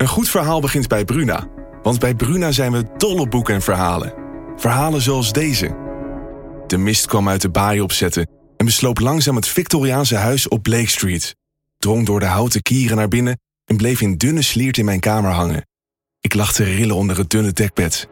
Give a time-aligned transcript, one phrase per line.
[0.00, 1.48] Een goed verhaal begint bij Bruna.
[1.82, 4.14] Want bij Bruna zijn we dol op boeken en verhalen.
[4.56, 5.76] Verhalen zoals deze.
[6.66, 10.88] De mist kwam uit de baai opzetten en besloop langzaam het Victoriaanse huis op Blake
[10.88, 11.36] Street.
[11.78, 15.30] Drong door de houten kieren naar binnen en bleef in dunne sliert in mijn kamer
[15.30, 15.66] hangen.
[16.20, 18.08] Ik lag te rillen onder het dunne dekbed.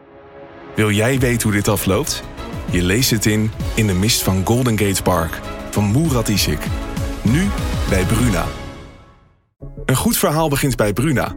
[0.77, 2.23] Wil jij weten hoe dit afloopt?
[2.71, 6.67] Je leest het in In de mist van Golden Gate Park van Murat Isik.
[7.23, 7.47] Nu
[7.89, 8.45] bij Bruna.
[9.85, 11.37] Een goed verhaal begint bij Bruna.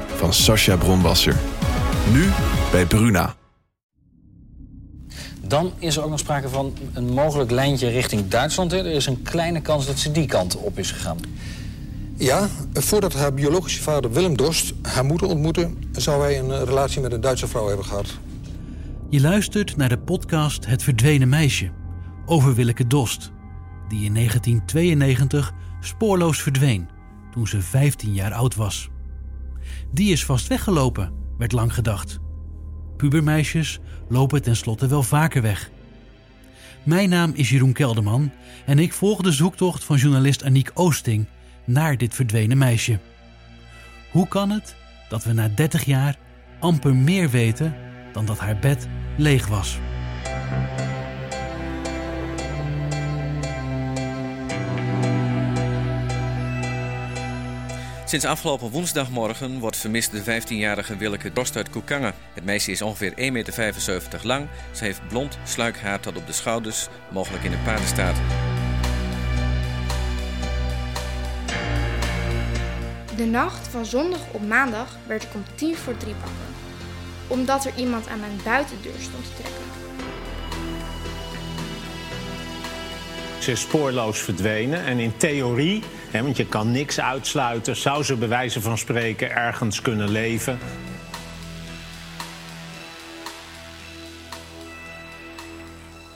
[0.21, 1.35] van Sascha Bronwasser.
[2.13, 2.29] Nu
[2.71, 3.35] bij Bruna.
[5.41, 8.73] Dan is er ook nog sprake van een mogelijk lijntje richting Duitsland.
[8.73, 11.17] Er is een kleine kans dat ze die kant op is gegaan.
[12.15, 15.69] Ja, voordat haar biologische vader Willem Dorst haar moeder ontmoette...
[15.91, 18.07] zou hij een relatie met een Duitse vrouw hebben gehad.
[19.09, 21.71] Je luistert naar de podcast Het Verdwenen Meisje
[22.25, 23.31] over Willeke Dost,
[23.87, 26.89] die in 1992 spoorloos verdween
[27.31, 28.90] toen ze 15 jaar oud was.
[29.91, 32.19] Die is vast weggelopen, werd lang gedacht.
[32.97, 35.69] Pubermeisjes lopen tenslotte wel vaker weg.
[36.83, 38.31] Mijn naam is Jeroen Kelderman
[38.65, 41.25] en ik volg de zoektocht van journalist Aniek Oosting
[41.65, 42.99] naar dit verdwenen meisje.
[44.11, 44.75] Hoe kan het
[45.09, 46.17] dat we na 30 jaar
[46.59, 47.75] amper meer weten
[48.13, 49.77] dan dat haar bed leeg was?
[58.11, 62.13] Sinds afgelopen woensdagmorgen wordt vermist de 15-jarige Willeke Drost uit Koekangen.
[62.33, 64.47] Het meisje is ongeveer 1,75 meter lang.
[64.71, 68.15] Ze heeft blond sluikhaar tot op de schouders, mogelijk in een paardenstaat.
[73.15, 76.47] De nacht van zondag op maandag werd ik om tien voor drie wakker.
[77.27, 79.63] Omdat er iemand aan mijn buitendeur stond te trekken.
[83.39, 87.75] Ze is spoorloos verdwenen en in theorie want je kan niks uitsluiten.
[87.75, 90.59] Zou ze bij wijze van spreken ergens kunnen leven?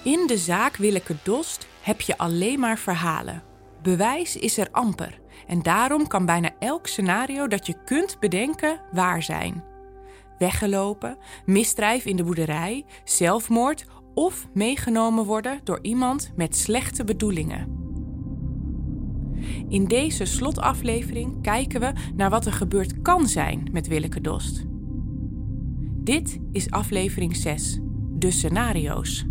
[0.04, 3.44] In de zaak Willeke Dost heb je alleen maar verhalen.
[3.82, 5.20] Bewijs is er amper.
[5.48, 9.64] En daarom kan bijna elk scenario dat je kunt bedenken waar zijn.
[10.38, 17.85] Weggelopen, misdrijf in de boerderij, zelfmoord of meegenomen worden door iemand met slechte bedoelingen.
[19.70, 24.66] In deze slotaflevering kijken we naar wat er gebeurd kan zijn met Willeke Dost.
[26.04, 27.80] Dit is aflevering 6,
[28.14, 29.26] de scenario's.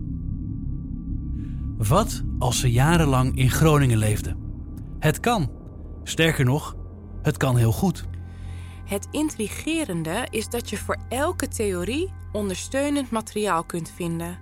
[1.76, 4.37] Wat als ze jarenlang in Groningen leefde?
[4.98, 5.50] Het kan.
[6.03, 6.76] Sterker nog,
[7.22, 8.04] het kan heel goed.
[8.84, 14.38] Het intrigerende is dat je voor elke theorie ondersteunend materiaal kunt vinden.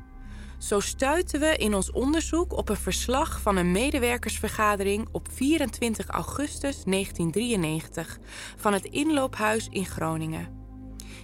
[0.63, 6.85] Zo stuiten we in ons onderzoek op een verslag van een medewerkersvergadering op 24 augustus
[6.85, 8.19] 1993
[8.57, 10.47] van het inloophuis in Groningen.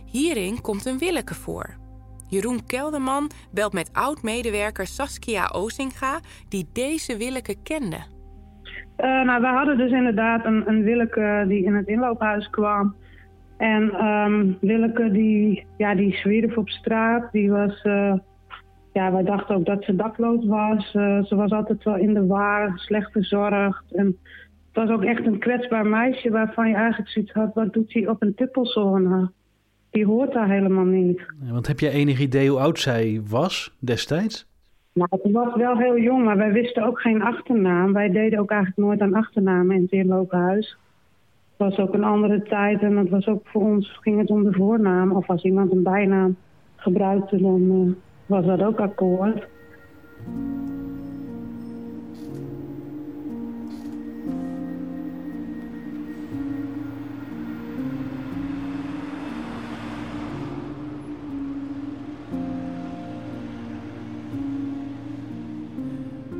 [0.07, 1.77] Hierin komt een Willeke voor.
[2.29, 7.97] Jeroen Kelderman belt met oud-medewerker Saskia Ozinga, die deze Willeke kende.
[7.97, 12.95] Uh, nou, we hadden dus inderdaad een, een Willeke die in het inloophuis kwam.
[13.57, 17.85] En um, Willeke die, ja, die zwierf op straat, die was...
[17.85, 18.13] Uh,
[18.99, 20.95] ja, wij dachten ook dat ze dakloos was.
[20.95, 23.85] Uh, ze was altijd wel in de war, slecht verzorgd.
[23.93, 24.07] En
[24.73, 27.55] het was ook echt een kwetsbaar meisje waarvan je eigenlijk zoiets had...
[27.55, 29.31] wat doet hij op een tippelzone?
[29.91, 31.21] Die hoort daar helemaal niet.
[31.51, 34.47] want heb je enig idee hoe oud zij was destijds?
[34.93, 37.93] Nou, ze was wel heel jong, maar wij wisten ook geen achternaam.
[37.93, 40.77] Wij deden ook eigenlijk nooit aan achternamen in het inloophuis.
[41.57, 44.45] Het was ook een andere tijd en het was ook voor ons, ging het om
[44.45, 45.13] de voornaam.
[45.13, 46.37] Of als iemand een bijnaam
[46.77, 47.63] gebruikte, dan...
[47.63, 49.47] Uh, was dat ook akkoord.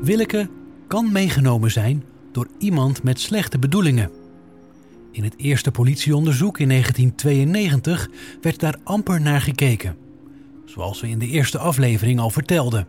[0.03, 0.49] Willeke
[0.87, 4.11] kan meegenomen zijn door iemand met slechte bedoelingen.
[5.11, 10.08] In het eerste politieonderzoek in 1992 werd daar amper naar gekeken
[10.69, 12.87] zoals we in de eerste aflevering al vertelden.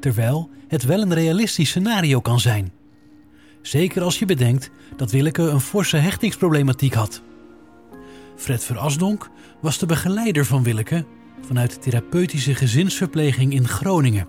[0.00, 2.72] Terwijl het wel een realistisch scenario kan zijn.
[3.62, 7.22] Zeker als je bedenkt dat Willeke een forse hechtingsproblematiek had.
[8.36, 9.30] Fred Verasdonk
[9.60, 11.04] was de begeleider van Willeke
[11.40, 14.28] vanuit therapeutische gezinsverpleging in Groningen.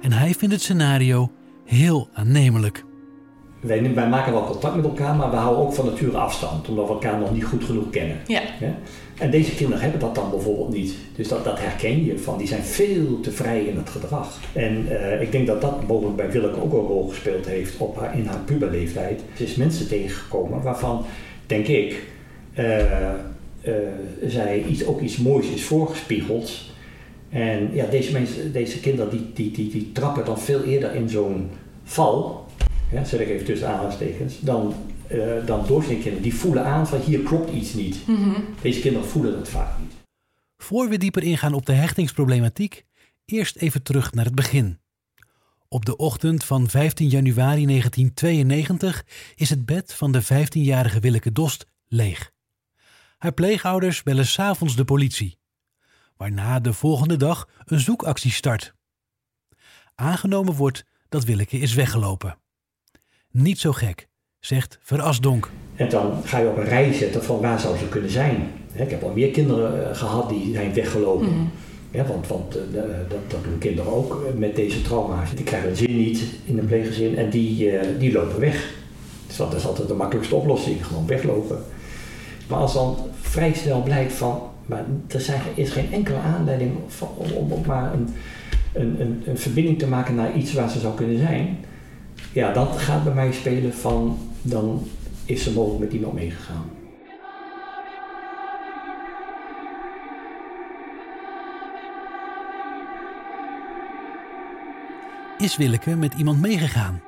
[0.00, 1.32] En hij vindt het scenario
[1.64, 2.84] heel aannemelijk.
[3.62, 6.86] Wij, wij, maken wel contact met elkaar, maar we houden ook van nature afstand, omdat
[6.86, 8.16] we elkaar nog niet goed genoeg kennen.
[8.26, 8.40] Ja.
[9.18, 10.94] En deze kinderen hebben dat dan bijvoorbeeld niet.
[11.16, 14.38] Dus dat, dat herken je van, die zijn veel te vrij in het gedrag.
[14.52, 17.96] En uh, ik denk dat dat mogelijk bij Willeke ook een rol gespeeld heeft op
[18.00, 19.20] haar, in haar puberleeftijd.
[19.36, 21.04] Ze is mensen tegengekomen waarvan,
[21.46, 22.02] denk ik,
[22.58, 23.74] uh, uh,
[24.26, 26.52] zij iets, ook iets moois is voorgespiegeld.
[27.30, 31.08] En ja, deze, mensen, deze kinderen die, die, die, die trappen dan veel eerder in
[31.08, 31.50] zo'n
[31.84, 32.41] val
[32.92, 34.74] ja, zeg ik even tussen aanhalingstekens, dan,
[35.12, 36.22] uh, dan doorsneekinderen.
[36.22, 38.06] Die voelen aan van hier klopt iets niet.
[38.06, 38.40] Mhm.
[38.62, 39.92] Deze kinderen voelen dat vaak niet.
[40.56, 42.84] Voor we dieper ingaan op de hechtingsproblematiek,
[43.24, 44.80] eerst even terug naar het begin.
[45.68, 49.04] Op de ochtend van 15 januari 1992
[49.34, 52.32] is het bed van de 15-jarige Willeke Dost leeg.
[53.18, 55.38] Haar pleegouders bellen s'avonds de politie,
[56.16, 58.74] waarna de volgende dag een zoekactie start.
[59.94, 62.41] Aangenomen wordt dat Willeke is weggelopen.
[63.32, 64.08] Niet zo gek,
[64.40, 65.50] zegt Verasdonk.
[65.76, 68.50] En dan ga je op een rij zetten van waar zou ze kunnen zijn.
[68.72, 71.50] Ik heb al meer kinderen eh, gehad die zijn weggelopen.
[71.90, 72.62] Ja, want want uh,
[73.08, 75.34] dat, dat, doen kinderen ook eh, met deze trauma's.
[75.34, 78.74] Die krijgen een zin niet in een pleeggezin en die, uh, die lopen weg.
[79.26, 81.58] Dus dat is altijd de makkelijkste oplossing, gewoon weglopen.
[82.48, 86.72] Maar als dan vrij snel blijkt van, maar er zijn, is geen enkele aanleiding
[87.16, 88.08] om, om maar een,
[88.72, 91.58] een, een, een verbinding te maken naar iets waar ze zou kunnen zijn
[92.32, 94.82] ja, dat gaat bij mij spelen van dan
[95.26, 96.70] is ze mogelijk met iemand meegegaan.
[105.38, 107.00] Is Willeke met iemand meegegaan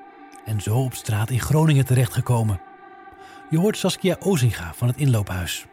[0.45, 2.61] en zo op straat in Groningen terechtgekomen?
[3.51, 5.67] Je hoort Saskia Ozinga van het inloophuis.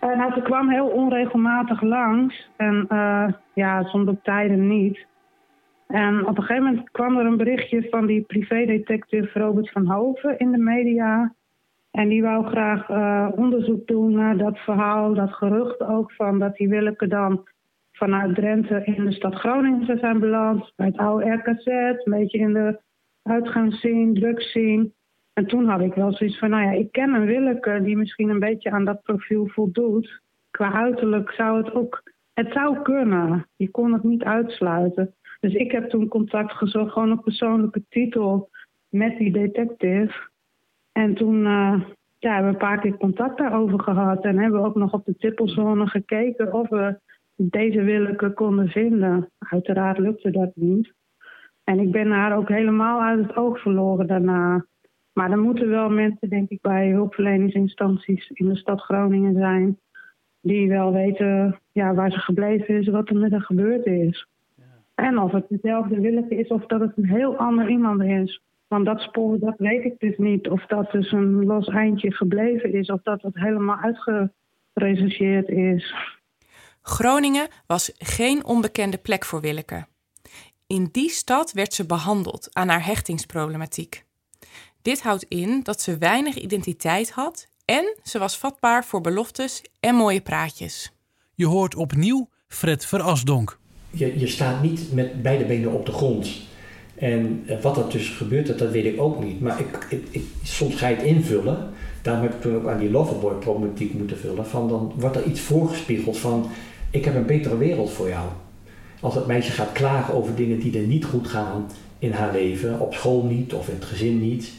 [0.00, 5.06] Uh, nou, ze kwam heel onregelmatig langs en uh, ja, soms op tijden niet.
[5.94, 10.38] En op een gegeven moment kwam er een berichtje van die privédetective Robert van Hoven
[10.38, 11.34] in de media.
[11.90, 16.56] En die wou graag uh, onderzoek doen naar dat verhaal, dat gerucht ook van dat
[16.56, 17.48] die Willeke dan
[17.92, 20.72] vanuit Drenthe in de stad Groningen zou zijn beland.
[20.76, 22.80] Bij het oude RKZ, een beetje in de
[23.22, 24.90] uitgangsscene, drugsscene.
[25.32, 28.28] En toen had ik wel zoiets van, nou ja, ik ken een Willeke die misschien
[28.28, 30.20] een beetje aan dat profiel voldoet.
[30.50, 32.02] Qua uiterlijk zou het ook,
[32.32, 33.46] het zou kunnen.
[33.56, 35.14] Je kon het niet uitsluiten.
[35.44, 38.50] Dus ik heb toen contact gezocht, gewoon op persoonlijke titel,
[38.88, 40.12] met die detective.
[40.92, 41.80] En toen uh,
[42.18, 44.24] ja, hebben we een paar keer contact daarover gehad.
[44.24, 46.98] En hebben we ook nog op de tippelzone gekeken of we
[47.36, 49.30] deze Willeke konden vinden.
[49.38, 50.92] Uiteraard lukte dat niet.
[51.64, 54.66] En ik ben haar ook helemaal uit het oog verloren daarna.
[55.12, 59.78] Maar er moeten wel mensen, denk ik, bij hulpverleningsinstanties in de stad Groningen zijn.
[60.40, 64.26] Die wel weten ja, waar ze gebleven is, wat er met haar gebeurd is.
[64.94, 68.42] En of het dezelfde Willeke is of dat het een heel ander iemand is.
[68.68, 70.48] Want dat spoor, dat weet ik dus niet.
[70.48, 72.90] Of dat dus een los eindje gebleven is.
[72.90, 75.94] Of dat het helemaal uitgerechercheerd is.
[76.82, 79.86] Groningen was geen onbekende plek voor Willeke.
[80.66, 84.04] In die stad werd ze behandeld aan haar hechtingsproblematiek.
[84.82, 89.94] Dit houdt in dat ze weinig identiteit had en ze was vatbaar voor beloftes en
[89.94, 90.92] mooie praatjes.
[91.34, 93.58] Je hoort opnieuw Fred Verasdonk
[93.94, 96.28] je, je staat niet met beide benen op de grond.
[96.94, 99.40] En eh, wat er tussen gebeurt, dat, weet ik ook niet.
[99.40, 101.68] Maar ik, ik, ik, soms ga je het invullen.
[102.02, 104.46] Daarom heb ik toen ook aan die loverboy problematiek moeten vullen.
[104.46, 106.46] Van dan wordt er iets voorgespiegeld van,
[106.90, 108.28] ik heb een betere wereld voor jou.
[109.00, 111.66] Als het meisje gaat klagen over dingen die er niet goed gaan
[111.98, 114.52] in haar leven, op school niet of in het gezin niet.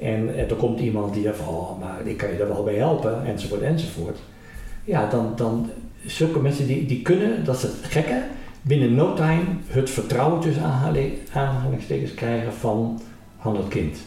[0.00, 2.64] En, en er komt iemand die zegt van, oh, maar ik kan je er wel
[2.64, 4.18] bij helpen, enzovoort, enzovoort.
[4.84, 5.70] Ja, dan, dan
[6.06, 8.22] zulke mensen die, die kunnen, dat is het gekke,
[8.66, 10.62] binnen no time het vertrouwen tussen
[11.32, 13.00] aanhalingstekens krijgen van,
[13.40, 13.98] van het kind.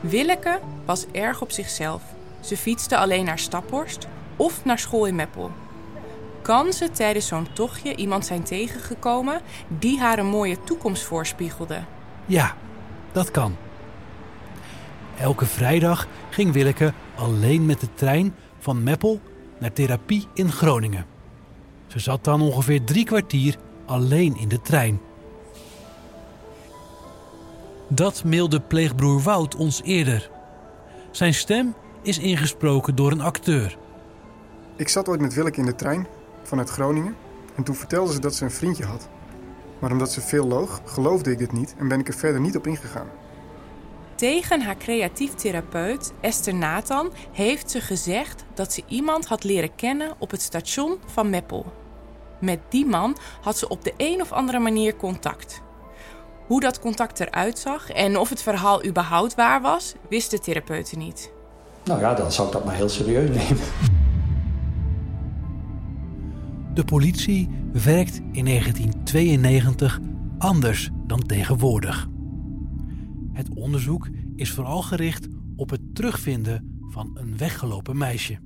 [0.00, 2.02] Willeke was erg op zichzelf.
[2.40, 5.50] Ze fietste alleen naar Staphorst of naar school in Meppel
[6.48, 9.40] kan ze tijdens zo'n tochtje iemand zijn tegengekomen
[9.78, 11.84] die haar een mooie toekomst voorspiegelde?
[12.26, 12.56] Ja,
[13.12, 13.56] dat kan.
[15.18, 19.20] Elke vrijdag ging Willeke alleen met de trein van Meppel
[19.58, 21.06] naar therapie in Groningen.
[21.86, 25.00] Ze zat dan ongeveer drie kwartier alleen in de trein.
[27.88, 30.30] Dat mailde pleegbroer Wout ons eerder.
[31.10, 33.76] Zijn stem is ingesproken door een acteur.
[34.76, 36.06] Ik zat ooit met Willeke in de trein
[36.42, 37.16] vanuit Groningen
[37.54, 39.08] en toen vertelde ze dat ze een vriendje had.
[39.78, 42.56] Maar omdat ze veel loog, geloofde ik dit niet en ben ik er verder niet
[42.56, 43.08] op ingegaan.
[44.14, 50.14] Tegen haar creatief therapeut Esther Nathan heeft ze gezegd dat ze iemand had leren kennen
[50.18, 51.72] op het station van Meppel.
[52.40, 55.62] Met die man had ze op de een of andere manier contact.
[56.46, 60.96] Hoe dat contact eruit zag en of het verhaal überhaupt waar was, wist de therapeute
[60.96, 61.30] niet.
[61.84, 63.96] Nou ja, dan zou ik dat maar heel serieus nemen.
[66.78, 70.00] De politie werkt in 1992
[70.38, 72.08] anders dan tegenwoordig.
[73.32, 78.38] Het onderzoek is vooral gericht op het terugvinden van een weggelopen meisje.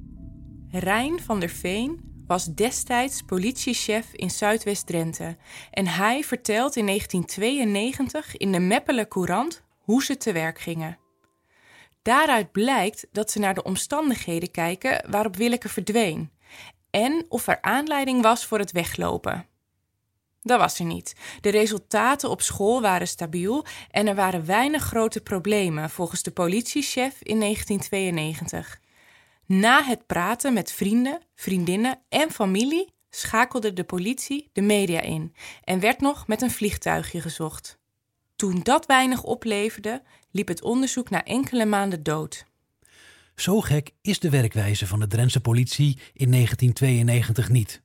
[0.70, 5.36] Rijn van der Veen was destijds politiechef in Zuidwest-Drenthe
[5.70, 10.98] en hij vertelt in 1992 in de Meppele Courant hoe ze te werk gingen.
[12.02, 16.30] Daaruit blijkt dat ze naar de omstandigheden kijken waarop Willeke verdween
[16.92, 19.46] en of er aanleiding was voor het weglopen.
[20.42, 21.14] Dat was er niet.
[21.40, 27.22] De resultaten op school waren stabiel en er waren weinig grote problemen volgens de politiechef
[27.22, 28.80] in 1992.
[29.46, 35.34] Na het praten met vrienden, vriendinnen en familie schakelde de politie de media in
[35.64, 37.78] en werd nog met een vliegtuigje gezocht.
[38.36, 42.44] Toen dat weinig opleverde, liep het onderzoek na enkele maanden dood.
[43.42, 47.82] Zo gek is de werkwijze van de Drentse politie in 1992 niet.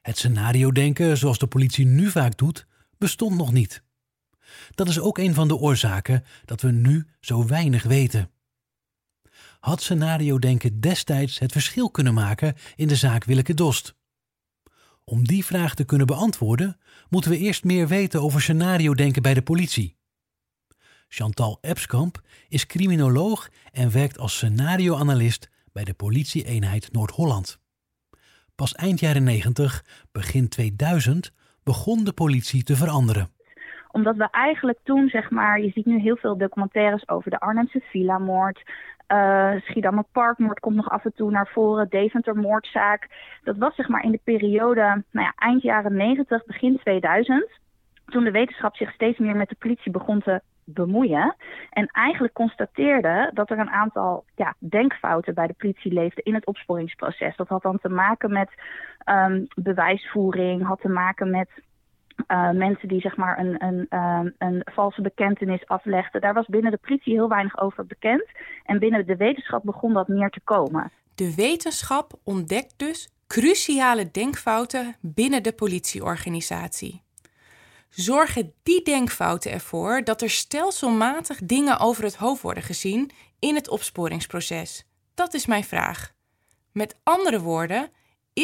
[0.00, 3.82] Het scenario-denken, zoals de politie nu vaak doet, bestond nog niet.
[4.74, 8.30] Dat is ook een van de oorzaken dat we nu zo weinig weten.
[9.60, 13.94] Had scenario-denken destijds het verschil kunnen maken in de zaak Willeke Dost?
[15.04, 16.78] Om die vraag te kunnen beantwoorden,
[17.08, 19.97] moeten we eerst meer weten over scenario-denken bij de politie.
[21.08, 27.58] Chantal Epskamp is criminoloog en werkt als scenario-analyst bij de politie-eenheid Noord-Holland.
[28.54, 33.36] Pas eind jaren 90, begin 2000, begon de politie te veranderen
[33.98, 37.80] omdat we eigenlijk toen, zeg maar, je ziet nu heel veel documentaires over de Arnhemse
[37.80, 38.62] villa-moord.
[39.12, 41.88] Uh, Schiedammer Parkmoord komt nog af en toe naar voren.
[41.88, 43.08] Deventer-moordzaak.
[43.44, 47.50] Dat was zeg maar in de periode nou ja, eind jaren 90, begin 2000.
[48.06, 50.40] Toen de wetenschap zich steeds meer met de politie begon te
[50.74, 51.36] bemoeien.
[51.70, 56.46] En eigenlijk constateerde dat er een aantal ja, denkfouten bij de politie leefden in het
[56.46, 57.36] opsporingsproces.
[57.36, 58.50] Dat had dan te maken met
[59.06, 61.48] um, bewijsvoering, had te maken met
[62.26, 66.20] uh, mensen die zeg maar een, een, uh, een valse bekentenis aflegden.
[66.20, 68.24] Daar was binnen de politie heel weinig over bekend.
[68.64, 70.92] En binnen de wetenschap begon dat meer te komen.
[71.14, 77.02] De wetenschap ontdekt dus cruciale denkfouten binnen de politieorganisatie
[77.88, 83.68] zorgen die denkfouten ervoor dat er stelselmatig dingen over het hoofd worden gezien in het
[83.68, 84.86] opsporingsproces?
[85.14, 86.12] Dat is mijn vraag.
[86.72, 87.90] Met andere woorden,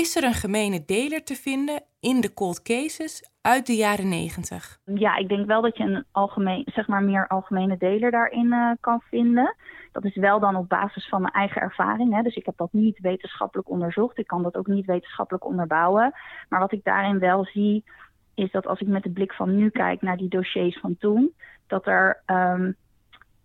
[0.00, 4.80] is er een gemene deler te vinden in de cold cases uit de jaren 90?
[4.84, 8.70] Ja, ik denk wel dat je een algemeen, zeg maar meer algemene deler daarin uh,
[8.80, 9.54] kan vinden.
[9.92, 12.14] Dat is wel dan op basis van mijn eigen ervaring.
[12.14, 12.22] Hè.
[12.22, 14.18] Dus ik heb dat niet wetenschappelijk onderzocht.
[14.18, 16.12] Ik kan dat ook niet wetenschappelijk onderbouwen.
[16.48, 17.84] Maar wat ik daarin wel zie,
[18.34, 21.32] is dat als ik met de blik van nu kijk naar die dossiers van toen,
[21.66, 22.76] dat er um,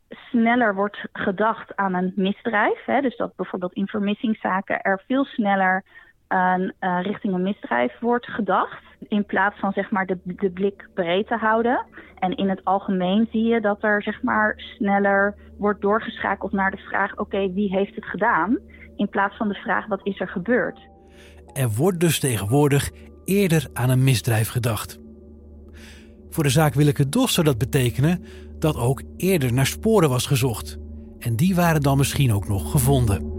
[0.09, 2.85] sneller wordt gedacht aan een misdrijf.
[2.85, 3.01] Hè?
[3.01, 5.83] Dus dat bijvoorbeeld in vermissingszaken er veel sneller
[6.29, 8.83] uh, richting een misdrijf wordt gedacht.
[9.07, 11.85] In plaats van zeg maar de, de blik breed te houden.
[12.15, 16.77] En in het algemeen zie je dat er zeg maar sneller wordt doorgeschakeld naar de
[16.77, 18.57] vraag: oké, wie heeft het gedaan?
[18.95, 20.79] In plaats van de vraag: wat is er gebeurd?
[21.53, 22.91] Er wordt dus tegenwoordig
[23.29, 24.99] eerder aan een misdrijf gedacht.
[26.29, 28.23] Voor de zaak Willeke Dos zou dat betekenen
[28.59, 30.77] dat ook eerder naar sporen was gezocht.
[31.19, 33.38] En die waren dan misschien ook nog gevonden.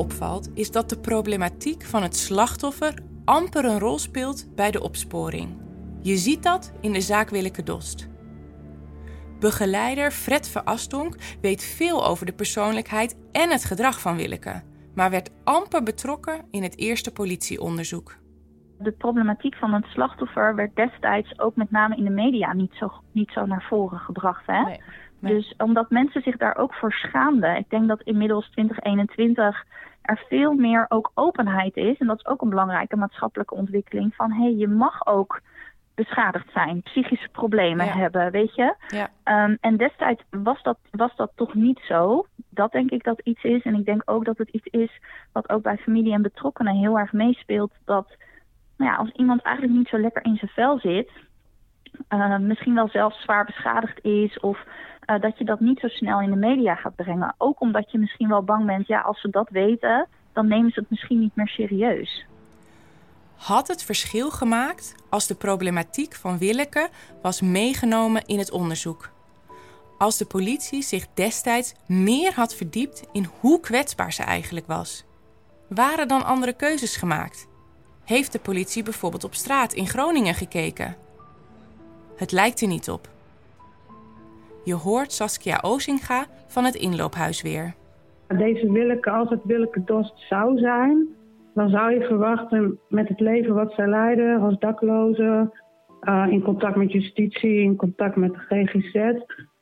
[0.00, 5.48] Opvalt is dat de problematiek van het slachtoffer amper een rol speelt bij de opsporing.
[6.02, 8.08] Je ziet dat in de zaak Willeke Dost.
[9.40, 14.62] Begeleider Fred Verastonk weet veel over de persoonlijkheid en het gedrag van Willeke,
[14.94, 18.18] maar werd amper betrokken in het eerste politieonderzoek.
[18.78, 22.92] De problematiek van het slachtoffer werd destijds ook met name in de media niet zo,
[23.12, 24.46] niet zo naar voren gebracht.
[24.46, 24.62] Hè?
[24.62, 24.80] Nee.
[25.20, 27.56] Dus omdat mensen zich daar ook voor schaamden.
[27.56, 29.64] Ik denk dat inmiddels 2021
[30.10, 31.98] er veel meer ook openheid is.
[31.98, 34.14] En dat is ook een belangrijke maatschappelijke ontwikkeling.
[34.14, 35.40] Van hé, hey, je mag ook
[35.94, 38.74] beschadigd zijn, psychische problemen hebben, weet je.
[38.88, 39.08] Ja.
[39.22, 42.26] Ehm, en destijds was dat, was dat toch niet zo.
[42.48, 43.62] Dat denk ik dat iets is.
[43.62, 45.00] En ik denk ook dat het iets is
[45.32, 47.72] wat ook bij familie en betrokkenen heel erg meespeelt.
[47.84, 48.16] Dat
[48.76, 51.10] nou ja, als iemand eigenlijk niet zo lekker in zijn vel zit,
[52.08, 54.58] uh, misschien wel zelfs zwaar beschadigd is of
[55.10, 57.34] uh, dat je dat niet zo snel in de media gaat brengen.
[57.38, 60.80] Ook omdat je misschien wel bang bent, ja, als ze dat weten, dan nemen ze
[60.80, 62.24] het misschien niet meer serieus.
[63.36, 66.88] Had het verschil gemaakt als de problematiek van Willeke
[67.22, 69.10] was meegenomen in het onderzoek?
[69.98, 75.04] Als de politie zich destijds meer had verdiept in hoe kwetsbaar ze eigenlijk was?
[75.68, 77.48] Waren dan andere keuzes gemaakt?
[78.04, 80.96] Heeft de politie bijvoorbeeld op straat in Groningen gekeken?
[82.16, 83.08] Het lijkt er niet op.
[84.70, 87.74] Je hoort Saskia Ozinga van het inloophuis weer.
[88.28, 91.08] Deze Willeke, als het Willeke Dost zou zijn,
[91.54, 95.52] dan zou je verwachten met het leven wat zij leiden als dakloze,
[96.02, 98.94] uh, in contact met justitie, in contact met de GGZ.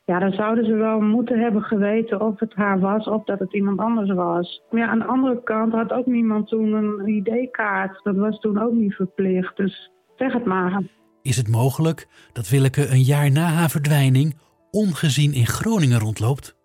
[0.05, 3.53] Ja, dan zouden ze wel moeten hebben geweten of het haar was of dat het
[3.53, 4.61] iemand anders was.
[4.69, 7.99] Maar ja, aan de andere kant had ook niemand toen een ID-kaart.
[8.03, 10.81] Dat was toen ook niet verplicht, dus zeg het maar.
[11.21, 14.35] Is het mogelijk dat Willeke een jaar na haar verdwijning
[14.71, 16.55] ongezien in Groningen rondloopt?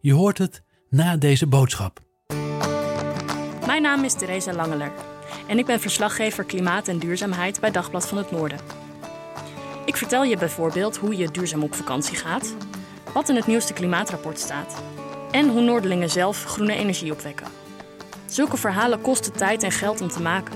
[0.00, 2.00] Je hoort het na deze boodschap.
[3.66, 4.92] Mijn naam is Theresa Langeler
[5.46, 8.58] en ik ben verslaggever Klimaat en Duurzaamheid bij Dagblad van het Noorden.
[9.84, 12.54] Ik vertel je bijvoorbeeld hoe je duurzaam op vakantie gaat,
[13.12, 14.82] wat in het nieuwste klimaatrapport staat
[15.30, 17.46] en hoe Noordelingen zelf groene energie opwekken.
[18.26, 20.54] Zulke verhalen kosten tijd en geld om te maken.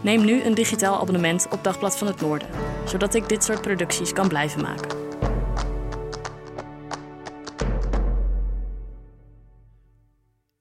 [0.00, 2.48] Neem nu een digitaal abonnement op Dagblad van het Noorden,
[2.86, 5.03] zodat ik dit soort producties kan blijven maken.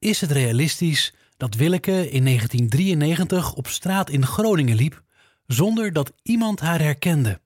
[0.03, 5.03] Is het realistisch dat Willeke in 1993 op straat in Groningen liep
[5.48, 7.41] zonder dat iemand haar herkende?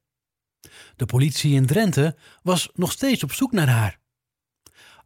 [0.95, 3.99] De politie in Drenthe was nog steeds op zoek naar haar.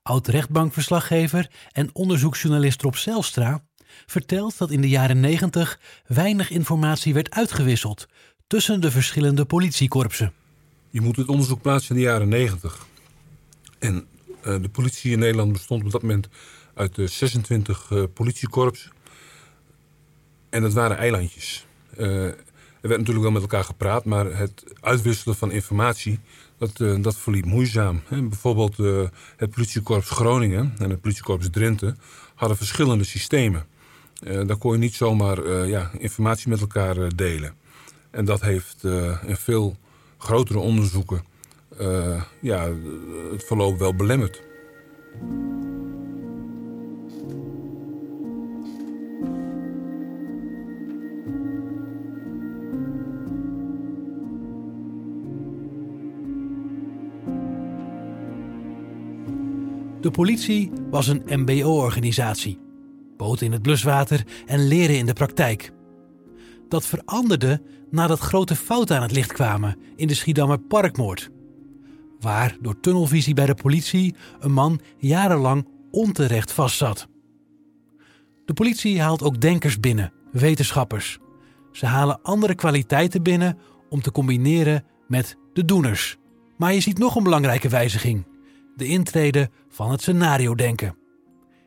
[0.02, 3.66] Oud-rechtbankverslaggever en onderzoeksjournalist Rob Zelstra
[4.06, 8.08] vertelt dat in de jaren 90 weinig informatie werd uitgewisseld
[8.48, 10.34] tussen de verschillende politiekorpsen.
[10.90, 12.86] Je moet het onderzoek plaatsen in de jaren 90.
[13.80, 14.08] En
[14.46, 16.30] uh, de politie in Nederland bestond op dat moment
[16.82, 18.90] uit de 26 uh, politiekorps.
[20.50, 21.66] En dat waren eilandjes.
[21.98, 22.26] Uh,
[22.82, 26.20] er werd natuurlijk wel met elkaar gepraat, maar het uitwisselen van informatie,
[26.58, 28.02] dat, uh, dat verliep moeizaam.
[28.10, 28.78] Bijvoorbeeld
[29.38, 31.96] het politiekorps Groningen en het politiekorps Drenthe
[32.36, 33.66] hadden verschillende systemen.
[34.24, 37.54] Uh, daar kon je niet zomaar ja, informatie met elkaar delen.
[38.12, 38.84] En dat heeft
[39.28, 39.78] in veel
[40.18, 41.24] grotere onderzoeken
[42.42, 42.70] ja,
[43.32, 44.42] het verloop wel belemmerd.
[60.02, 62.60] De politie was een MBO-organisatie.
[63.18, 65.72] Boten in het bluswater en leren in de praktijk.
[66.70, 71.30] Dat veranderde nadat grote fouten aan het licht kwamen in de Schiedammer parkmoord.
[72.20, 77.08] Waar door tunnelvisie bij de politie een man jarenlang onterecht vastzat.
[78.46, 81.20] De politie haalt ook denkers binnen, wetenschappers.
[81.72, 83.58] Ze halen andere kwaliteiten binnen
[83.90, 86.18] om te combineren met de doeners.
[86.58, 88.26] Maar je ziet nog een belangrijke wijziging
[88.82, 90.96] de intrede van het scenario-denken.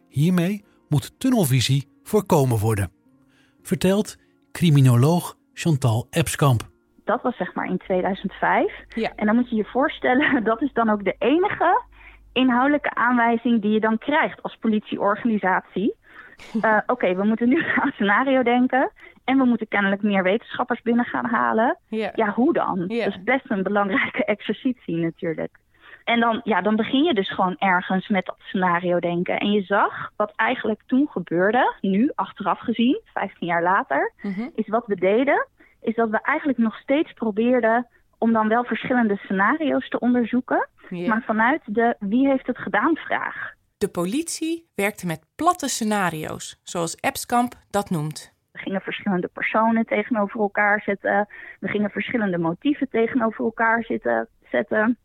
[0.08, 2.90] Hiermee moet tunnelvisie voorkomen worden,
[3.62, 4.16] vertelt
[4.52, 6.62] criminoloog Chantal Epskamp.
[7.04, 8.72] Dat was zeg maar in 2005.
[8.94, 9.12] Ja.
[9.16, 11.82] En dan moet je je voorstellen, dat is dan ook de enige
[12.32, 15.94] inhoudelijke aanwijzing die je dan krijgt als politieorganisatie.
[16.54, 18.90] Uh, Oké, okay, we moeten nu gaan scenario denken.
[19.24, 21.78] En we moeten kennelijk meer wetenschappers binnen gaan halen.
[21.88, 22.84] Ja, ja hoe dan?
[22.88, 23.04] Ja.
[23.04, 25.58] Dat is best een belangrijke exercitie natuurlijk.
[26.04, 29.38] En dan, ja, dan begin je dus gewoon ergens met dat scenario denken.
[29.38, 34.50] En je zag wat eigenlijk toen gebeurde, nu achteraf gezien, 15 jaar later, mm-hmm.
[34.54, 35.46] is wat we deden,
[35.80, 37.88] is dat we eigenlijk nog steeds probeerden
[38.18, 41.08] om dan wel verschillende scenario's te onderzoeken, yeah.
[41.08, 43.52] maar vanuit de wie heeft het gedaan vraag.
[43.78, 48.32] De politie werkte met platte scenario's, zoals Epskamp dat noemt.
[48.52, 51.28] We gingen verschillende personen tegenover elkaar zetten.
[51.60, 54.98] We gingen verschillende motieven tegenover elkaar zitten, zetten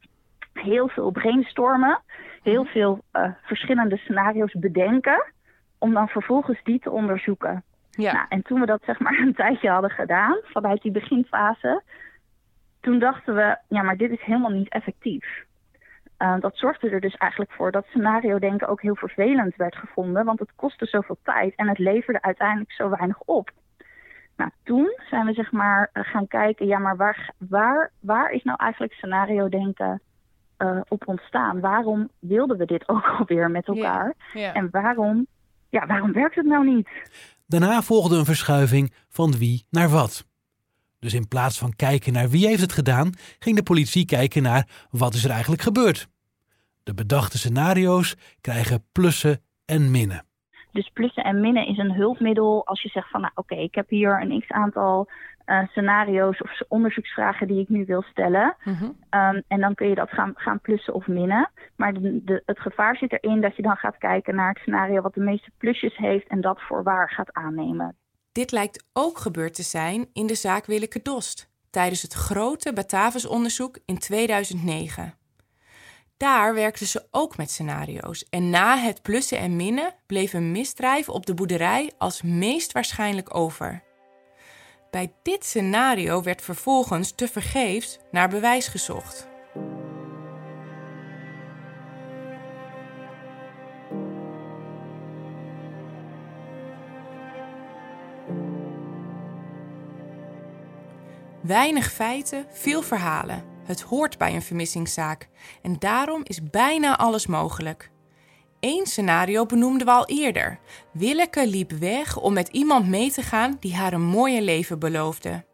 [0.54, 2.02] heel veel brainstormen,
[2.44, 2.72] heel mhm.
[2.72, 5.34] veel uh, verschillende scenario's bedenken,
[5.78, 7.64] om dan vervolgens die te onderzoeken.
[7.92, 8.14] Ja.
[8.14, 11.84] Nou, en toen we dat zeg maar een tijdje hadden gedaan, vanuit die beginfase,
[12.82, 15.48] toen dachten we, ja, maar dit is helemaal niet effectief.
[16.20, 20.26] Uh, dat zorgde er dus eigenlijk voor dat scenario denken ook heel vervelend werd gevonden,
[20.26, 23.52] want het kostte zoveel tijd en het leverde uiteindelijk zo weinig op.
[24.36, 28.44] Nou, toen zijn we zeg maar eh, gaan kijken, ja, maar waar, waar, waar is
[28.44, 30.02] nou eigenlijk scenario denken
[30.60, 31.60] uh, op ontstaan?
[31.60, 34.16] Waarom wilden we dit ook alweer met elkaar?
[34.34, 35.28] En waarom,
[35.70, 36.90] ja, waarom werkt het nou niet?
[37.48, 40.28] Daarna volgde een verschuiving van wie naar wat.
[41.00, 44.88] Dus in plaats van kijken naar wie heeft het gedaan, ging de politie kijken naar
[44.92, 46.08] wat is er eigenlijk gebeurd.
[46.84, 50.26] De bedachte scenario's krijgen plussen en minnen.
[50.72, 53.90] Dus plussen en minnen is een hulpmiddel als je zegt van nou oké, ik heb
[53.90, 55.10] hier een x aantal
[55.50, 58.56] uh, scenario's of onderzoeksvragen die ik nu wil stellen.
[58.64, 58.84] Mhm.
[58.84, 61.50] Um, en dan kun je dat gaan, gaan plussen of minnen.
[61.76, 65.02] Maar de, de, het gevaar zit erin dat je dan gaat kijken naar het scenario
[65.02, 67.96] wat de meeste plusjes heeft en dat voor waar gaat aannemen.
[68.32, 73.80] Dit lijkt ook gebeurd te zijn in de zaak Willeke Dost tijdens het grote Batavus-onderzoek
[73.86, 75.14] in 2009.
[76.18, 81.10] Daar werkten ze ook met scenario's en na het plussen en minnen bleef een misdrijf
[81.10, 83.84] op de boerderij als meest waarschijnlijk over.
[84.90, 89.28] Bij dit scenario werd vervolgens tevergeefs naar bewijs gezocht.
[101.42, 103.44] Weinig feiten, veel verhalen.
[103.64, 105.30] Het hoort bij een vermissingszaak
[105.62, 107.92] en daarom is bijna alles mogelijk.
[108.60, 110.60] Eén scenario benoemden we al eerder.
[110.94, 115.46] Willeke liep weg om met iemand mee te gaan die haar een mooie leven beloofde.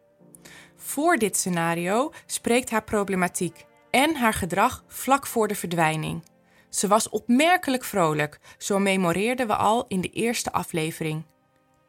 [0.75, 6.23] Voor dit scenario spreekt haar problematiek en haar gedrag vlak voor de verdwijning.
[6.69, 11.25] Ze was opmerkelijk vrolijk, zo memoreerden we al in de eerste aflevering.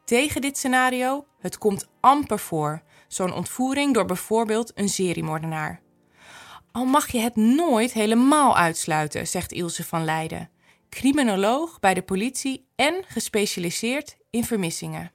[0.05, 5.81] Tegen dit scenario, het komt amper voor, zo'n ontvoering door bijvoorbeeld een seriemoordenaar.
[6.73, 10.51] Al mag je het nooit helemaal uitsluiten, zegt Ilse van Leiden,
[10.89, 15.11] criminoloog bij de politie en gespecialiseerd in vermissingen.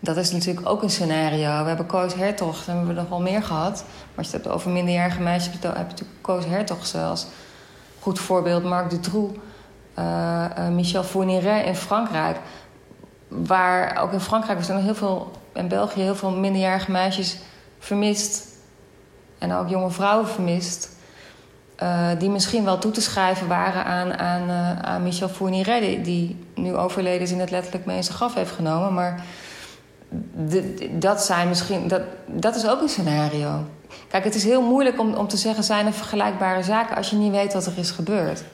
[0.00, 1.62] Dat is natuurlijk ook een scenario.
[1.62, 3.84] We hebben Koos Hertog, daar hebben we nog wel meer gehad.
[3.84, 7.26] Maar als je het hebt over minderjarige meisjes, heb je natuurlijk Koos Hertog zelfs.
[8.00, 9.38] Goed voorbeeld, Marc Dutroux,
[9.98, 12.36] uh, uh, Michel Fourniret in Frankrijk.
[13.28, 17.38] Waar ook in Frankrijk er zijn heel veel, in België heel veel minderjarige meisjes
[17.78, 18.46] vermist.
[19.38, 20.96] En ook jonge vrouwen vermist.
[21.82, 26.00] Uh, die misschien wel toe te schrijven waren aan, aan, uh, aan Michel Fourniret, die,
[26.00, 28.94] die, nu overleden is en het letterlijk mee in zijn graf heeft genomen.
[28.94, 29.24] Maar
[30.48, 33.64] de, dat zijn misschien, dat, dat is ook een scenario.
[34.08, 37.16] Kijk, het is heel moeilijk om, om te zeggen: zijn er vergelijkbare zaken als je
[37.16, 38.44] niet weet wat er is gebeurd.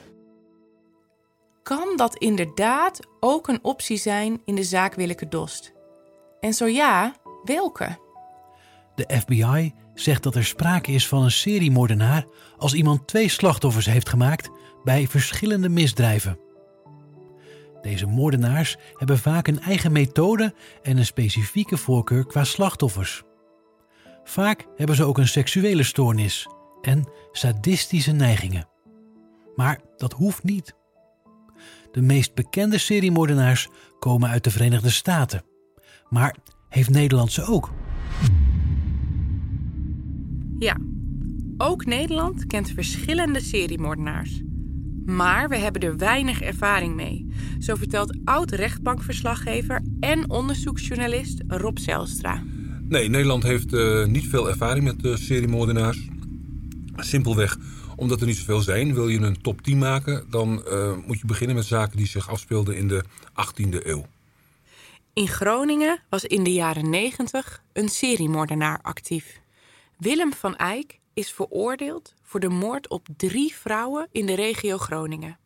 [1.63, 5.73] Kan dat inderdaad ook een optie zijn in de zaak Willeke Dost?
[6.39, 7.97] En zo ja, welke?
[8.95, 12.25] De FBI zegt dat er sprake is van een seriemoordenaar
[12.57, 14.49] als iemand twee slachtoffers heeft gemaakt
[14.83, 16.39] bij verschillende misdrijven.
[17.81, 23.23] Deze moordenaars hebben vaak een eigen methode en een specifieke voorkeur qua slachtoffers.
[24.23, 26.47] Vaak hebben ze ook een seksuele stoornis
[26.81, 28.67] en sadistische neigingen.
[29.55, 30.75] Maar dat hoeft niet.
[31.91, 35.43] De meest bekende seriemoordenaars komen uit de Verenigde Staten.
[36.09, 36.35] Maar
[36.69, 37.69] heeft Nederland ze ook?
[40.61, 40.77] Ja,
[41.57, 44.41] ook Nederland kent verschillende seriemoordenaars.
[45.05, 47.27] Maar we hebben er weinig ervaring mee.
[47.59, 52.43] Zo vertelt oud-rechtbankverslaggever en onderzoeksjournalist Rob Zelstra.
[52.87, 56.07] Nee, Nederland heeft uh, niet veel ervaring met uh, seriemoordenaars.
[56.95, 57.57] Simpelweg
[57.95, 58.93] omdat er niet zoveel zijn.
[58.93, 62.29] Wil je een top 10 maken, dan uh, moet je beginnen met zaken die zich
[62.29, 64.05] afspeelden in de 18e eeuw.
[65.13, 69.40] In Groningen was in de jaren 90 een seriemoordenaar actief.
[70.01, 75.39] Willem van Eyck is veroordeeld voor de moord op drie vrouwen in de regio Groningen.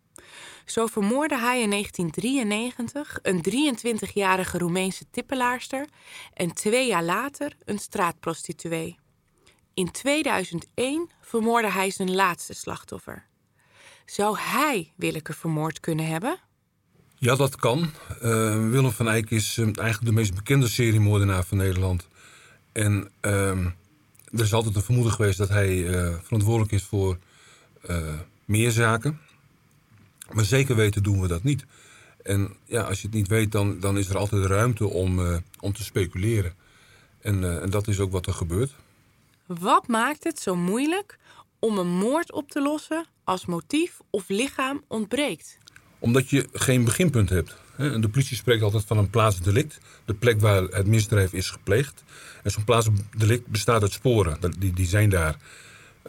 [0.65, 3.45] Zo vermoordde hij in 1993 een
[4.09, 5.87] 23-jarige Roemeense tippelaarster
[6.33, 8.99] en twee jaar later een straatprostituee.
[9.73, 13.25] In 2001 vermoordde hij zijn laatste slachtoffer.
[14.05, 16.39] Zou hij Willeke vermoord kunnen hebben?
[17.15, 17.79] Ja, dat kan.
[17.79, 22.07] Uh, Willem van Eyck is uh, eigenlijk de meest bekende seriemoordenaar van Nederland.
[22.71, 23.65] En uh,
[24.35, 27.17] er is altijd een vermoeden geweest dat hij uh, verantwoordelijk is voor
[27.89, 27.97] uh,
[28.45, 29.19] meer zaken.
[30.31, 31.65] Maar zeker weten doen we dat niet.
[32.23, 35.37] En ja, als je het niet weet, dan, dan is er altijd ruimte om, uh,
[35.59, 36.53] om te speculeren.
[37.21, 38.75] En, en dat is ook wat er gebeurt.
[39.45, 41.17] Wat maakt het zo moeilijk
[41.59, 45.57] om een moord op te lossen als motief of lichaam ontbreekt?
[45.99, 47.55] Omdat je geen beginpunt hebt.
[47.77, 49.79] De politie spreekt altijd van een plaatsdelict.
[50.05, 52.03] De plek waar het misdrijf is gepleegd.
[52.43, 54.37] En zo'n plaatsdelict bestaat uit sporen.
[54.57, 55.37] Die, die zijn daar.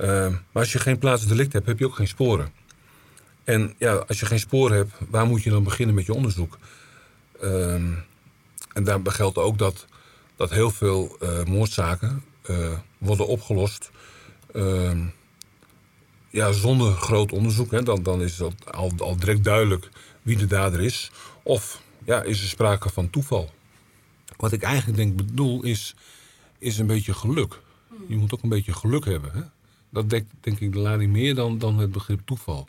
[0.00, 2.52] Uh, maar als je geen plaatsdelict hebt, heb je ook geen sporen.
[3.44, 6.58] En ja, als je geen sporen hebt, waar moet je dan beginnen met je onderzoek?
[7.42, 7.74] Uh,
[8.72, 9.86] en daarbij geldt ook dat
[10.36, 13.90] dat heel veel uh, moordzaken uh, worden opgelost
[14.52, 14.90] uh,
[16.30, 17.70] ja, zonder groot onderzoek.
[17.70, 17.82] Hè.
[17.82, 19.88] Dan, dan is het al, al direct duidelijk
[20.22, 21.10] wie de dader is.
[21.46, 23.50] Of ja, is er sprake van toeval.
[24.36, 25.94] Wat ik eigenlijk denk bedoel is,
[26.58, 27.60] is een beetje geluk.
[28.08, 29.32] Je moet ook een beetje geluk hebben.
[29.32, 29.40] Hè?
[29.90, 32.64] Dat dekt denk ik de lading meer dan, dan het begrip toeval.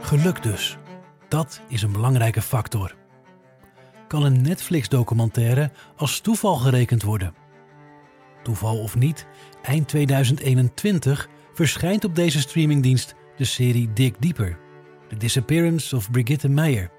[0.00, 0.78] Geluk dus.
[1.28, 2.94] Dat is een belangrijke factor.
[4.10, 7.34] Kan een Netflix-documentaire als toeval gerekend worden?
[8.42, 9.26] Toeval of niet,
[9.62, 14.58] eind 2021 verschijnt op deze streamingdienst de serie Dig Deeper:
[15.08, 16.90] The Disappearance of Brigitte Meijer.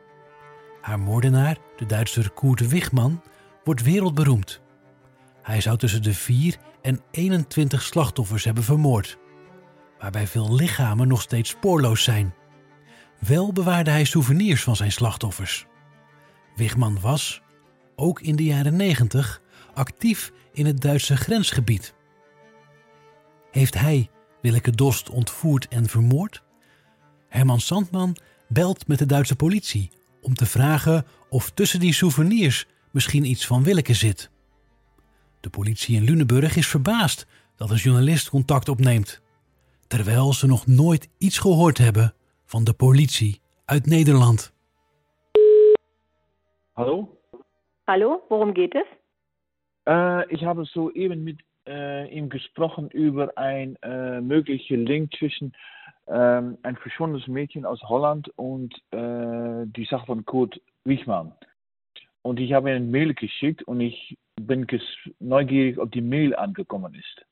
[0.82, 3.24] Haar moordenaar, de Duitser Koert Wichman,
[3.64, 4.62] wordt wereldberoemd.
[5.42, 9.18] Hij zou tussen de 4 en 21 slachtoffers hebben vermoord,
[10.00, 12.34] waarbij veel lichamen nog steeds spoorloos zijn.
[13.20, 15.70] Wel bewaarde hij souvenirs van zijn slachtoffers.
[16.62, 17.42] Wichman was,
[17.96, 19.42] ook in de jaren 90,
[19.74, 21.94] actief in het Duitse grensgebied.
[23.52, 24.10] Heeft hij
[24.42, 26.44] Willeke Dost ontvoerd en vermoord?
[27.30, 29.90] Herman Sandman belt met de Duitse politie
[30.22, 34.30] om te vragen of tussen die souvenirs misschien iets van Willeke zit.
[35.40, 39.22] De politie in Luneburg is verbaasd dat een journalist contact opneemt,
[39.88, 42.14] terwijl ze nog nooit iets gehoord hebben
[42.46, 44.51] van de politie uit Nederland.
[46.82, 47.16] Hallo?
[47.86, 48.88] Hallo, worum geht es?
[49.88, 55.54] Äh, ich habe soeben mit äh, ihm gesprochen über einen äh, möglichen Link zwischen
[56.08, 61.36] ähm, ein verschwundenes Mädchen aus Holland und äh, die Sache von Kurt Wichmann.
[62.24, 64.66] Und ich habe eine Mail geschickt und ich bin
[65.20, 67.26] neugierig, ob die Mail angekommen ist.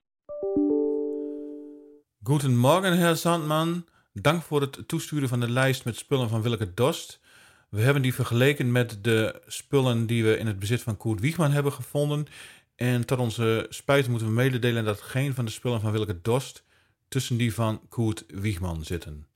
[2.24, 3.86] Guten Morgen, Herr Sandman.
[4.14, 7.20] Dank voor het toesturen van de lijst met spullen van Willeke Dost.
[7.70, 11.52] We hebben die vergeleken met de spullen die we in het bezit van Koert Wiegman
[11.52, 12.28] hebben gevonden.
[12.76, 16.64] En tot onze spijt moeten we mededelen dat geen van de spullen van Willeke Dost
[17.08, 19.28] tussen die van Koert Wiegman zitten.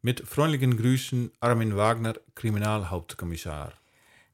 [0.00, 3.78] Met vriendelijke grüßen Armin Wagner, criminaalhoofdcommissar.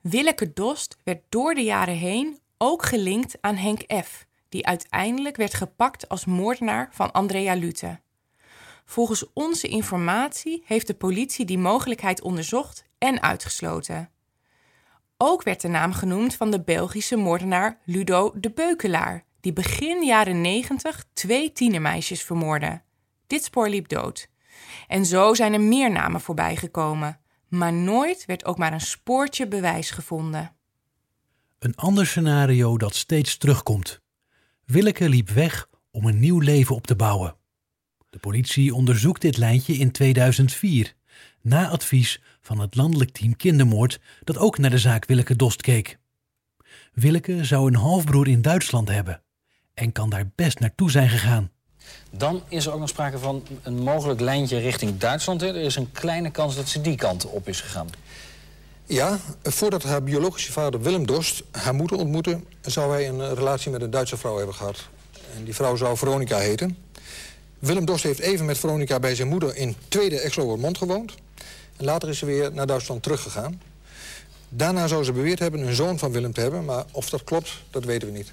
[0.00, 5.55] Willeke Dost werd door de jaren heen ook gelinkt aan Henk F., die uiteindelijk werd
[5.55, 8.00] gepakt als moordenaar van Andrea Lute.
[8.85, 14.11] Volgens onze informatie heeft de politie die mogelijkheid onderzocht en uitgesloten.
[15.17, 20.41] Ook werd de naam genoemd van de Belgische moordenaar Ludo de Beukelaar, die begin jaren
[20.41, 22.83] 90 twee tienermeisjes vermoordde.
[23.27, 24.29] Dit spoor liep dood.
[24.87, 29.49] En zo zijn er meer namen voorbij gekomen, maar nooit werd ook maar een spoortje
[29.49, 30.57] bewijs gevonden.
[31.59, 34.01] Een ander scenario dat steeds terugkomt.
[34.65, 37.37] Willeke liep weg om een nieuw leven op te bouwen.
[38.11, 40.95] De politie onderzoekt dit lijntje in 2004,
[41.40, 45.98] na advies van het landelijk team kindermoord dat ook naar de zaak Willeke Dost keek.
[46.92, 49.22] Willeke zou een halfbroer in Duitsland hebben
[49.75, 51.51] en kan daar best naartoe zijn gegaan.
[52.11, 55.42] Dan is er ook nog sprake van een mogelijk lijntje richting Duitsland.
[55.42, 57.88] Er is een kleine kans dat ze die kant op is gegaan.
[58.85, 62.40] Ja, voordat haar biologische vader Willem Dost haar moeder ontmoette...
[62.61, 64.88] zou hij een relatie met een Duitse vrouw hebben gehad.
[65.37, 66.77] En die vrouw zou Veronica heten.
[67.62, 71.14] Willem Dost heeft even met Veronica bij zijn moeder in Tweede Exloermond gewoond.
[71.77, 73.61] En later is ze weer naar Duitsland teruggegaan.
[74.48, 76.64] Daarna zou ze beweerd hebben een zoon van Willem te hebben...
[76.64, 78.33] maar of dat klopt, dat weten we niet.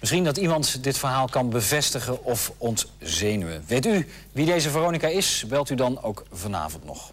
[0.00, 3.64] Misschien dat iemand dit verhaal kan bevestigen of ontzenuwen.
[3.66, 5.44] Weet u wie deze Veronica is?
[5.48, 7.10] Belt u dan ook vanavond nog.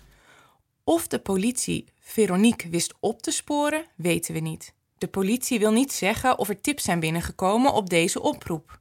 [0.84, 4.74] Of de politie Veronique wist op te sporen, weten we niet.
[4.98, 8.79] De politie wil niet zeggen of er tips zijn binnengekomen op deze oproep.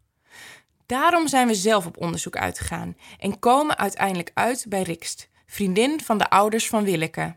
[0.88, 6.18] Daarom zijn we zelf op onderzoek uitgegaan en komen uiteindelijk uit bij Rikst, vriendin van
[6.18, 7.36] de ouders van Willeke.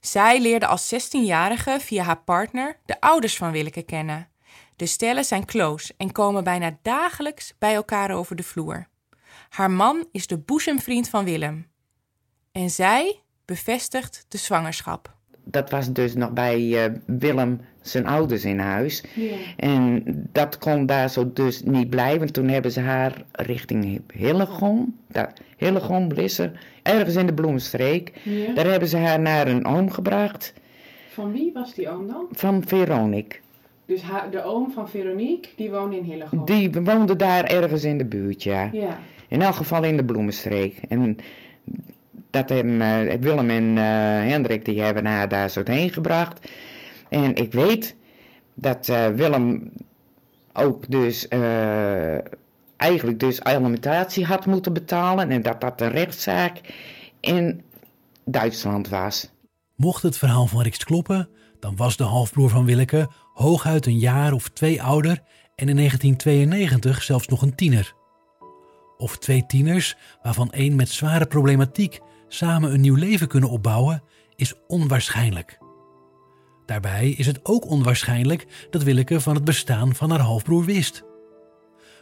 [0.00, 4.28] Zij leerde als 16-jarige via haar partner de ouders van Willeke kennen.
[4.76, 8.88] De stellen zijn close en komen bijna dagelijks bij elkaar over de vloer.
[9.48, 11.70] Haar man is de boezemvriend van Willem.
[12.52, 18.58] En zij bevestigt de zwangerschap dat was dus nog bij uh, Willem zijn ouders in
[18.58, 19.04] huis.
[19.14, 19.34] Ja.
[19.56, 22.32] En dat kon daar zo dus niet blijven.
[22.32, 24.96] Toen hebben ze haar richting Hillegom,
[25.56, 28.12] Hillegom, Blisser, ergens in de Bloemstreek.
[28.22, 28.54] Ja.
[28.54, 30.52] Daar hebben ze haar naar een oom gebracht.
[31.08, 32.26] Van wie was die oom dan?
[32.30, 33.38] Van Veronique.
[33.86, 36.44] Dus haar, de oom van Veronique, die woonde in Hillegom?
[36.44, 38.68] Die woonde daar ergens in de buurt, ja.
[38.72, 38.98] ja.
[39.28, 40.80] In elk geval in de Bloemenstreek.
[40.88, 41.16] En
[42.30, 43.82] dat hebben uh, Willem en uh,
[44.30, 46.48] Hendrik die hebben haar daar zo heen gebracht.
[47.12, 47.96] En ik weet
[48.54, 49.72] dat uh, Willem
[50.52, 52.18] ook dus eh,
[52.76, 56.60] eigenlijk dus alimentatie had moeten betalen en dat dat een rechtszaak
[57.20, 57.62] in
[58.24, 59.30] Duitsland was.
[59.76, 61.28] Mocht het verhaal van Riks kloppen,
[61.60, 65.22] dan was de halfbroer van Willeke hooguit een jaar of twee ouder
[65.54, 67.94] en in 1992 zelfs nog een tiener.
[68.96, 74.02] Of twee tieners, waarvan één met zware problematiek samen een nieuw leven kunnen opbouwen,
[74.36, 75.61] is onwaarschijnlijk.
[76.66, 81.02] Daarbij is het ook onwaarschijnlijk dat Willeke van het bestaan van haar halfbroer wist.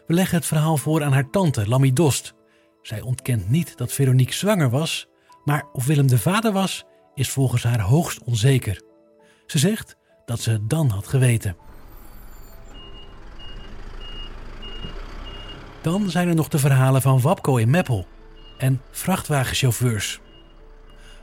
[0.06, 2.34] We leggen het verhaal voor aan haar tante, Lammy Dost.
[2.82, 5.08] Zij ontkent niet dat Veronique zwanger was,
[5.44, 8.82] maar of Willem de vader was, is volgens haar hoogst onzeker.
[9.46, 11.56] Ze zegt dat ze het dan had geweten.
[15.82, 18.06] Dan zijn er nog de verhalen van Wapco in Meppel
[18.58, 20.20] en vrachtwagenchauffeurs.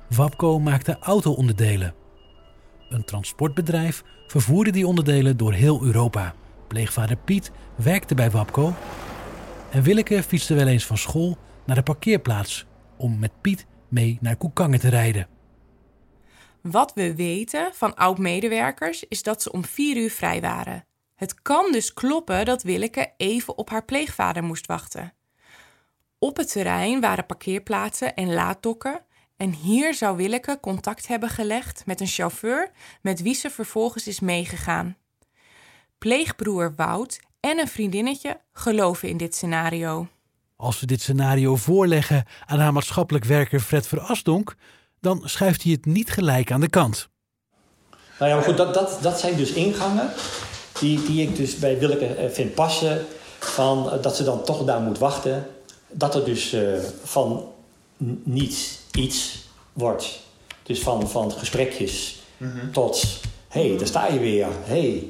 [0.10, 1.94] Wapco maakte auto-onderdelen.
[2.90, 6.34] Een transportbedrijf vervoerde die onderdelen door heel Europa.
[6.68, 8.74] Pleegvader Piet werkte bij Wapco.
[9.72, 12.66] En Willeke fietste wel eens van school naar de parkeerplaats
[12.98, 15.28] om met Piet mee naar Koekangen te rijden.
[16.62, 20.86] Wat we weten van oud-medewerkers is dat ze om vier uur vrij waren.
[21.16, 25.14] Het kan dus kloppen dat Willeke even op haar pleegvader moest wachten.
[26.20, 29.06] Op het terrein waren parkeerplaatsen en laaddokken
[29.38, 32.72] en hier zou Willeke contact hebben gelegd met een chauffeur
[33.02, 34.98] met wie ze vervolgens is meegegaan.
[35.98, 40.08] Pleegbroer Wout en een vriendinnetje geloven in dit scenario.
[40.56, 44.56] Als we dit scenario voorleggen aan haar maatschappelijk werker Fred Verasdonk,
[45.00, 47.10] dan schuift hij het niet gelijk aan de kant.
[48.20, 50.10] Nou ja, maar goed, dat, dat, dat zijn dus ingangen
[50.80, 53.06] die, die ik dus bij Willeke eh, vind passen.
[53.40, 55.48] Van, eh, dat ze dan toch daar moet wachten.
[55.90, 57.46] Dat er dus uh, van
[58.24, 60.20] niets iets wordt.
[60.64, 62.72] Dus van, van gesprekjes mm-hmm.
[62.72, 64.48] tot, hé, hey, daar sta je weer.
[64.64, 65.04] hey.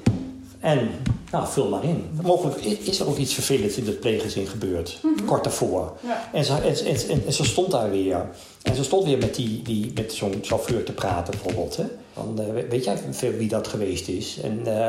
[0.60, 0.89] En
[1.32, 2.10] nou, vul maar in.
[2.21, 5.26] Mogelijk is er ook iets vervelends in het pleeggezin gebeurd, mm-hmm.
[5.26, 5.97] kort daarvoor.
[6.06, 6.30] Ja.
[6.34, 8.30] En, ze, en, en, en, ze stond daar weer.
[8.62, 11.78] En ze stond weer met, die, die, met zo'n chauffeur te praten, bijvoorbeeld.
[11.78, 11.84] Hè?
[12.13, 14.39] Van, uh, weet jij veel wie dat geweest is?
[14.43, 14.88] En, uh,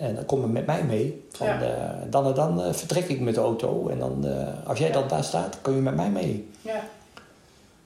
[0.00, 1.24] en dan kom je met mij mee.
[1.30, 1.62] Van, ja.
[1.62, 3.88] uh, dan en dan vertrek ik met de auto.
[3.88, 4.26] En dan,
[4.66, 6.48] als jij dan daar staat, kun je met mij mee.
[6.62, 6.84] Ja.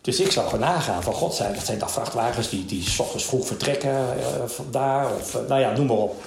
[0.02, 2.98] Dus ik zou gewoon nagaan van god zijn, dat zijn dan vrachtwagens die, die s
[2.98, 5.14] ochtends vroeg vertrekken uh, daar.
[5.14, 6.24] Of uh, nou ja, noem maar op.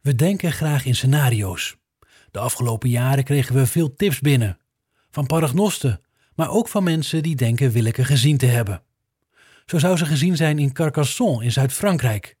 [0.00, 1.76] We denken graag in scenario's.
[2.30, 4.58] De afgelopen jaren kregen we veel tips binnen.
[5.10, 6.00] Van paragnosten,
[6.34, 8.82] maar ook van mensen die denken Willeke gezien te hebben.
[9.66, 12.36] Zo zou ze gezien zijn in Carcassonne in Zuid-Frankrijk.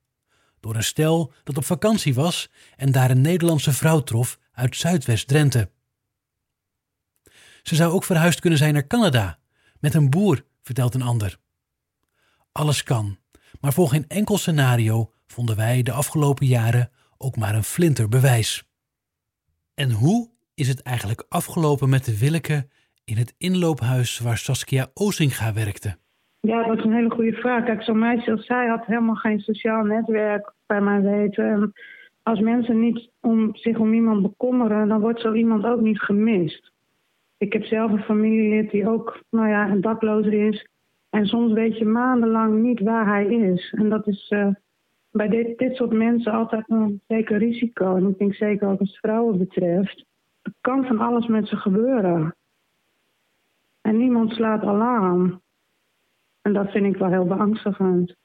[0.60, 5.70] Door een stel dat op vakantie was en daar een Nederlandse vrouw trof uit Zuidwest-Drenthe.
[7.68, 9.38] Ze zou ook verhuisd kunnen zijn naar Canada,
[9.80, 11.36] met een boer, vertelt een ander.
[12.52, 13.16] Alles kan,
[13.60, 18.68] maar voor geen enkel scenario vonden wij de afgelopen jaren ook maar een flinter bewijs.
[19.74, 22.68] En hoe is het eigenlijk afgelopen met de Willeke
[23.04, 25.96] in het inloophuis waar Saskia Ozinga werkte?
[26.40, 27.64] Ja, dat is een hele goede vraag.
[27.64, 31.50] Kijk, zo'n meisje als zij had helemaal geen sociaal netwerk bij mijn weten.
[31.50, 31.72] En
[32.22, 36.76] als mensen niet om, zich om iemand bekommeren, dan wordt zo iemand ook niet gemist.
[37.38, 40.66] Ik heb zelf een familielid die ook nou ja, een daklozer is.
[41.10, 43.74] En soms weet je maandenlang niet waar hij is.
[43.76, 44.48] En dat is uh,
[45.10, 47.96] bij dit, dit soort mensen altijd een zeker risico.
[47.96, 50.04] En ik denk zeker ook als vrouwen betreft.
[50.42, 52.36] Er kan van alles met ze gebeuren.
[53.80, 55.40] En niemand slaat alarm.
[56.42, 58.16] En dat vind ik wel heel beangstigend.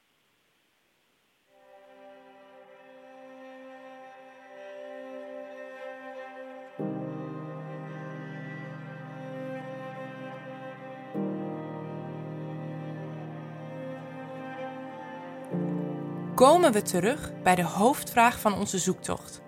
[16.34, 19.42] Komen we terug bij de hoofdvraag van onze zoektocht.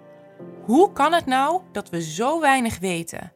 [0.64, 3.32] Hoe kan het nou dat we zo weinig weten?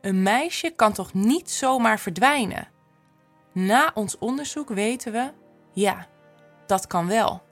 [0.00, 2.68] Een meisje kan toch niet zomaar verdwijnen?
[3.52, 5.32] Na ons onderzoek weten we,
[5.72, 6.06] ja,
[6.66, 7.42] dat kan wel.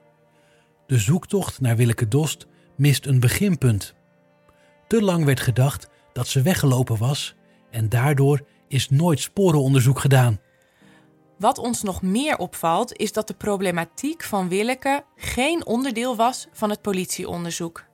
[0.87, 3.93] De zoektocht naar Willeke Dost mist een beginpunt.
[4.87, 7.35] Te lang werd gedacht dat ze weggelopen was
[7.71, 10.39] en daardoor is nooit sporenonderzoek gedaan.
[11.39, 16.69] Wat ons nog meer opvalt is dat de problematiek van Willeke geen onderdeel was van
[16.69, 17.85] het politieonderzoek.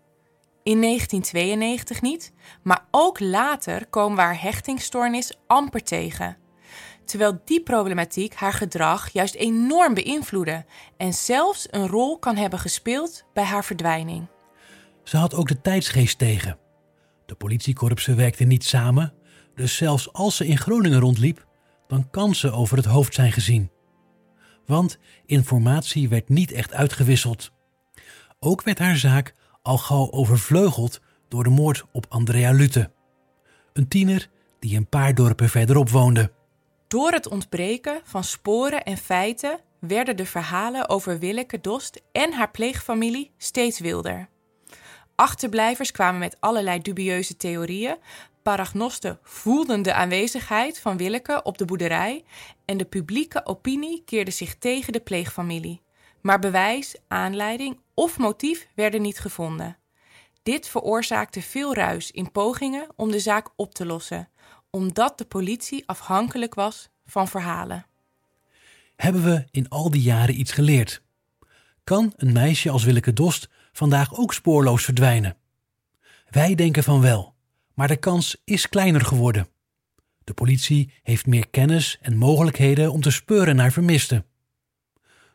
[0.63, 2.33] In 1992 niet,
[2.63, 6.37] maar ook later komen we haar hechtingstoornis amper tegen.
[7.05, 10.65] Terwijl die problematiek haar gedrag juist enorm beïnvloedde
[10.97, 14.27] en zelfs een rol kan hebben gespeeld bij haar verdwijning.
[15.03, 16.57] Ze had ook de tijdsgeest tegen.
[17.25, 19.13] De politiekorpsen werkten niet samen,
[19.55, 21.45] dus zelfs als ze in Groningen rondliep,
[21.91, 23.71] dan kan ze over het hoofd zijn gezien.
[24.65, 27.51] Want informatie werd niet echt uitgewisseld.
[28.39, 32.91] Ook werd haar zaak al gauw overvleugeld door de moord op Andrea Lutte.
[33.73, 34.29] Een tiener
[34.59, 36.31] die een paar dorpen verderop woonde.
[36.87, 42.51] Door het ontbreken van sporen en feiten werden de verhalen over Willeke Dost en haar
[42.51, 44.29] pleegfamilie steeds wilder.
[45.15, 47.97] Achterblijvers kwamen met allerlei dubieuze theorieën.
[48.43, 52.23] Paragnosten voelden de aanwezigheid van Willeke op de boerderij
[52.65, 55.81] en de publieke opinie keerde zich tegen de pleegfamilie.
[56.21, 59.77] Maar bewijs, aanleiding of motief werden niet gevonden.
[60.43, 64.29] Dit veroorzaakte veel ruis in pogingen om de zaak op te lossen,
[64.69, 67.85] omdat de politie afhankelijk was van verhalen.
[68.95, 71.01] Hebben we in al die jaren iets geleerd?
[71.83, 75.37] Kan een meisje als Willeke Dost vandaag ook spoorloos verdwijnen?
[76.29, 77.35] Wij denken van wel,
[77.81, 79.47] maar de kans is kleiner geworden.
[80.23, 84.25] De politie heeft meer kennis en mogelijkheden om te speuren naar vermisten.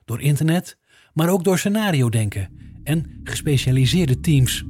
[0.04, 0.78] Door internet,
[1.12, 4.64] maar ook door scenario denken en gespecialiseerde teams.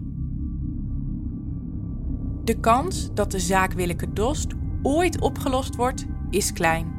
[2.44, 6.94] De kans dat de zaak Willeke Dost ooit opgelost wordt, is klein.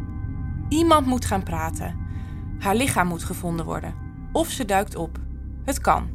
[0.69, 1.95] Iemand moet gaan praten.
[2.59, 3.95] Haar lichaam moet gevonden worden.
[4.31, 5.19] Of ze duikt op.
[5.63, 6.09] Het kan.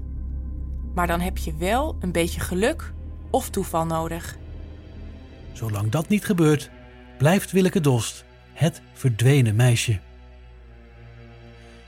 [0.94, 2.92] Maar dan heb je wel een beetje geluk
[3.30, 4.40] of toeval nodig.
[5.52, 6.70] Zolang dat niet gebeurt,
[7.18, 9.98] blijft Willeke Dost het verdwenen meisje.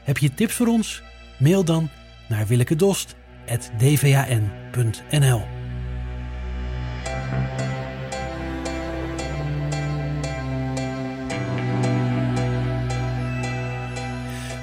[0.02, 1.02] Heb je tips voor ons?
[1.38, 1.90] Mail dan
[2.28, 5.42] naar willekedost.dvan.nl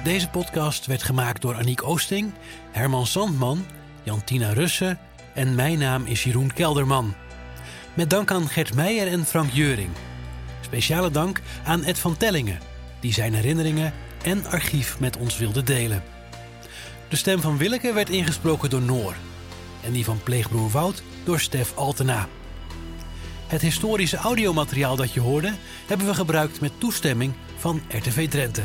[0.04, 2.32] Deze podcast werd gemaakt door Aniek Oosting,
[2.70, 3.64] Herman Sandman,
[4.02, 4.98] Jantina Russen
[5.34, 7.14] en mijn naam is Jeroen Kelderman.
[7.94, 9.90] Met dank aan Gert Meijer en Frank Jeuring.
[10.60, 12.58] Speciale dank aan Ed van Tellingen,
[13.00, 16.02] die zijn herinneringen en archief met ons wilde delen.
[17.08, 19.14] De stem van Willeke werd ingesproken door Noor
[19.84, 22.28] en die van pleegbroer Wout door Stef Altena.
[23.46, 25.52] Het historische audiomateriaal dat je hoorde
[25.86, 28.62] hebben we gebruikt met toestemming van RTV Drenthe.